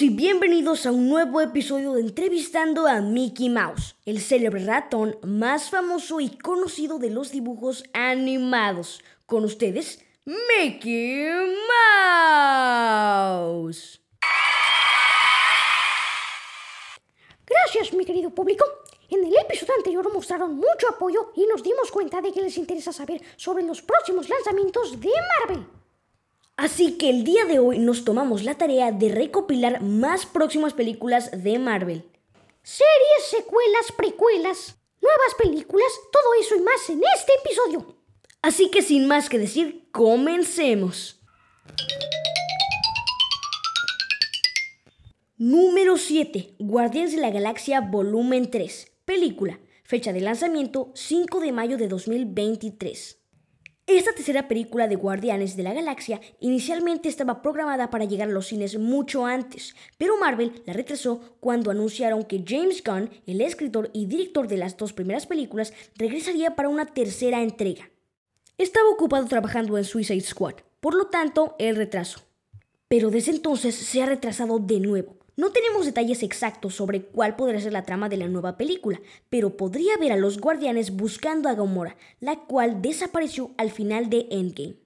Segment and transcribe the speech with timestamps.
[0.00, 5.68] Y bienvenidos a un nuevo episodio de Entrevistando a Mickey Mouse, el célebre ratón más
[5.68, 9.04] famoso y conocido de los dibujos animados.
[9.26, 11.26] Con ustedes, Mickey
[13.28, 14.00] Mouse.
[17.46, 18.64] Gracias, mi querido público.
[19.10, 22.92] En el episodio anterior mostraron mucho apoyo y nos dimos cuenta de que les interesa
[22.92, 25.10] saber sobre los próximos lanzamientos de
[25.40, 25.83] Marvel.
[26.56, 31.42] Así que el día de hoy nos tomamos la tarea de recopilar más próximas películas
[31.42, 32.04] de Marvel.
[32.62, 37.96] Series, secuelas, precuelas, nuevas películas, todo eso y más en este episodio.
[38.40, 41.20] Así que sin más que decir, comencemos.
[45.36, 46.54] Número 7.
[46.60, 48.92] Guardianes de la Galaxia Volumen 3.
[49.04, 49.58] Película.
[49.82, 53.23] Fecha de lanzamiento 5 de mayo de 2023.
[53.86, 58.46] Esta tercera película de Guardianes de la Galaxia inicialmente estaba programada para llegar a los
[58.46, 64.06] cines mucho antes, pero Marvel la retrasó cuando anunciaron que James Gunn, el escritor y
[64.06, 67.90] director de las dos primeras películas, regresaría para una tercera entrega.
[68.56, 72.20] Estaba ocupado trabajando en Suicide Squad, por lo tanto, el retraso.
[72.88, 75.23] Pero desde entonces se ha retrasado de nuevo.
[75.36, 79.56] No tenemos detalles exactos sobre cuál podría ser la trama de la nueva película, pero
[79.56, 84.76] podría ver a los guardianes buscando a Gamora, la cual desapareció al final de Endgame.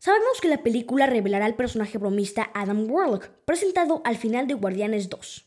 [0.00, 5.08] Sabemos que la película revelará al personaje bromista Adam Warlock, presentado al final de Guardianes
[5.08, 5.46] 2,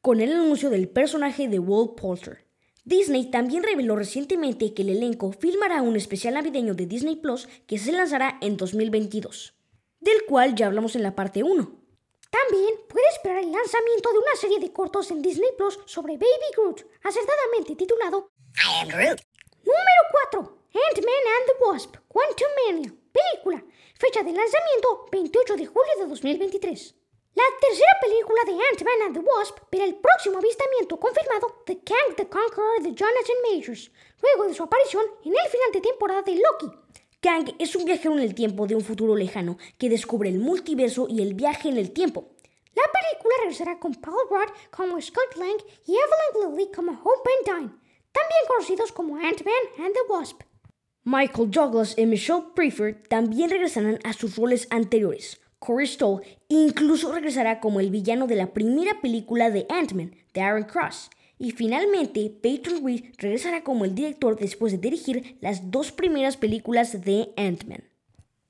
[0.00, 2.44] con el anuncio del personaje de Will Poulter.
[2.84, 7.78] Disney también reveló recientemente que el elenco filmará un especial navideño de Disney Plus que
[7.78, 9.54] se lanzará en 2022,
[10.00, 11.83] del cual ya hablamos en la parte 1.
[12.34, 16.50] También puede esperar el lanzamiento de una serie de cortos en Disney Plus sobre Baby
[16.56, 19.20] Groot, acertadamente titulado I am Groot.
[19.62, 20.02] Número
[20.32, 20.40] 4.
[20.74, 23.62] Ant-Man and the Wasp, Quantumania, película,
[23.94, 26.94] fecha de lanzamiento 28 de julio de 2023.
[27.36, 32.16] La tercera película de Ant-Man and the Wasp verá el próximo avistamiento confirmado de Kang
[32.16, 36.34] the Conqueror de Jonathan Majors, luego de su aparición en el final de temporada de
[36.34, 36.66] Loki,
[37.24, 41.06] Kang es un viajero en el tiempo de un futuro lejano que descubre el multiverso
[41.08, 42.28] y el viaje en el tiempo.
[42.74, 47.70] La película regresará con Paul Rudd como Scott Lang y Evelyn Lilly como Hope Dine,
[48.12, 50.42] también conocidos como Ant-Man and the Wasp.
[51.04, 55.40] Michael Douglas y Michelle Pfeiffer también regresarán a sus roles anteriores.
[55.60, 60.64] Corey Stoll incluso regresará como el villano de la primera película de Ant-Man, de Aaron
[60.64, 61.08] Cross.
[61.38, 67.04] Y finalmente, Peyton Reed regresará como el director después de dirigir las dos primeras películas
[67.04, 67.84] de Ant-Man.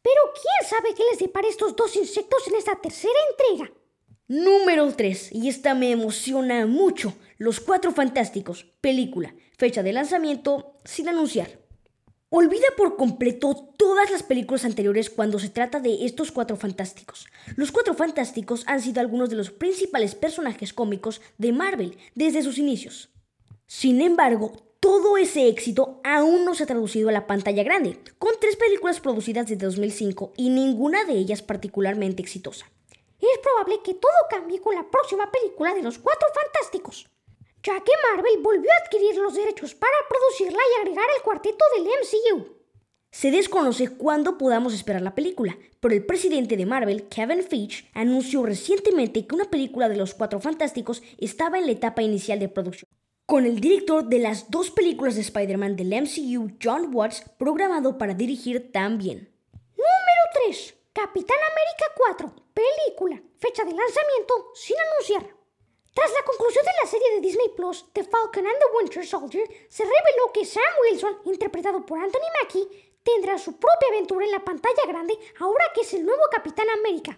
[0.03, 3.72] Pero ¿quién sabe qué les depara estos dos insectos en esta tercera entrega?
[4.28, 11.09] Número 3, y esta me emociona mucho, Los Cuatro Fantásticos, película, fecha de lanzamiento sin
[11.09, 11.63] anunciar.
[12.30, 17.28] Olvida por completo todas las películas anteriores cuando se trata de estos cuatro fantásticos.
[17.54, 22.58] Los cuatro fantásticos han sido algunos de los principales personajes cómicos de Marvel desde sus
[22.58, 23.10] inicios.
[23.66, 28.32] Sin embargo, todo ese éxito aún no se ha traducido a la pantalla grande, con
[28.41, 32.66] tres películas producidas desde 2005 y ninguna de ellas particularmente exitosa.
[33.20, 37.08] Es probable que todo cambie con la próxima película de los Cuatro Fantásticos
[37.64, 41.86] ya que Marvel volvió a adquirir los derechos para producirla y agregar el cuarteto del
[41.86, 42.64] MCU.
[43.10, 48.44] Se desconoce cuándo podamos esperar la película, pero el presidente de Marvel, Kevin Feige, anunció
[48.44, 52.91] recientemente que una película de los Cuatro Fantásticos estaba en la etapa inicial de producción,
[53.24, 58.14] con el director de las dos películas de Spider-Man del MCU, John Watts, programado para
[58.14, 59.32] dirigir también.
[59.53, 60.74] Número 3.
[60.92, 62.34] Capitán América 4.
[62.53, 63.22] Película.
[63.38, 65.34] Fecha de lanzamiento sin anunciar.
[65.94, 69.47] Tras la conclusión de la serie de Disney Plus, The Falcon and the Winter Soldier,
[69.68, 74.45] se reveló que Sam Wilson, interpretado por Anthony Mackie, tendrá su propia aventura en la
[74.45, 77.16] pantalla grande ahora que es el nuevo Capitán América.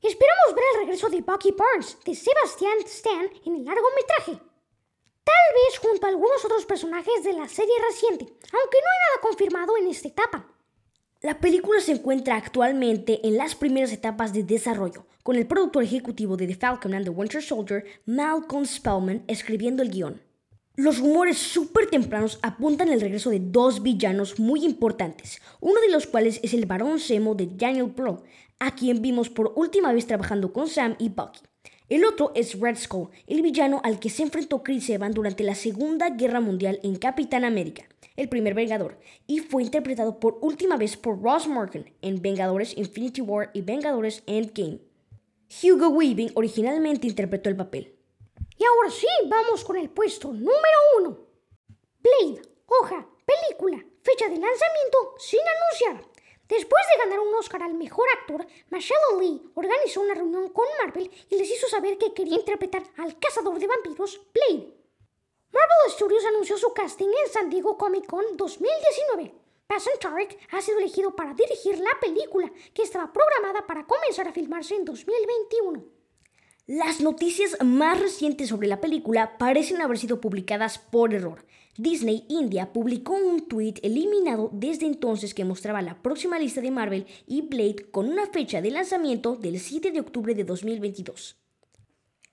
[0.00, 4.40] Esperamos ver el regreso de Bucky Barnes, de Sebastian Stan, en el largometraje.
[5.24, 9.20] Tal vez junto a algunos otros personajes de la serie reciente, aunque no hay nada
[9.20, 10.46] confirmado en esta etapa.
[11.20, 16.36] La película se encuentra actualmente en las primeras etapas de desarrollo, con el productor ejecutivo
[16.36, 20.22] de The Falcon and the Winter Soldier, Malcolm Spellman, escribiendo el guion.
[20.76, 26.06] Los rumores súper tempranos apuntan al regreso de dos villanos muy importantes, uno de los
[26.06, 28.22] cuales es el varón Semo de Daniel Bro,
[28.60, 31.40] a quien vimos por última vez trabajando con Sam y Bucky.
[31.88, 35.54] El otro es Red Skull, el villano al que se enfrentó Chris Evans durante la
[35.54, 40.98] Segunda Guerra Mundial en Capitán América, el primer Vengador, y fue interpretado por última vez
[40.98, 44.80] por Ross Morgan en Vengadores Infinity War y Vengadores Endgame.
[45.62, 47.94] Hugo Weaving originalmente interpretó el papel.
[48.58, 51.18] Y ahora sí, vamos con el puesto número uno.
[52.02, 56.17] Blade, hoja, película, fecha de lanzamiento sin anunciar.
[56.48, 61.10] Después de ganar un Oscar al mejor actor, Michelle Lee organizó una reunión con Marvel
[61.28, 64.72] y les hizo saber que quería interpretar al cazador de vampiros, Blade.
[65.52, 69.34] Marvel Studios anunció su casting en San Diego Comic Con 2019.
[69.66, 74.32] Passon Tarek ha sido elegido para dirigir la película, que estaba programada para comenzar a
[74.32, 75.97] filmarse en 2021.
[76.68, 81.46] Las noticias más recientes sobre la película parecen haber sido publicadas por error.
[81.78, 87.06] Disney India publicó un tweet eliminado desde entonces que mostraba la próxima lista de Marvel
[87.26, 91.38] y Blade con una fecha de lanzamiento del 7 de octubre de 2022.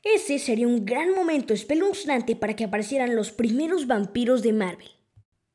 [0.03, 4.91] Ese sería un gran momento espeluznante para que aparecieran los primeros vampiros de Marvel.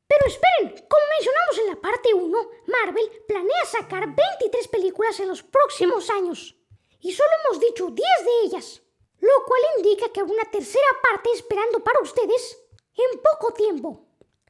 [0.09, 5.43] Pero esperen, como mencionamos en la parte 1, Marvel planea sacar 23 películas en los
[5.43, 6.57] próximos años.
[7.01, 8.83] Y solo hemos dicho 10 de ellas,
[9.21, 12.59] lo cual indica que hay una tercera parte esperando para ustedes
[12.97, 14.07] en poco tiempo.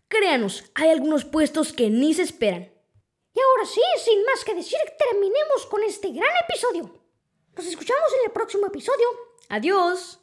[0.08, 2.72] Créanos, hay algunos puestos que ni se esperan.
[3.32, 6.90] Y ahora sí, sin más que decir, terminemos con este gran episodio.
[7.56, 9.06] Nos escuchamos en el próximo episodio.
[9.48, 10.19] Adiós.